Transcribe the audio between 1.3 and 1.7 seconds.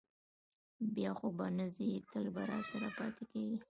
به نه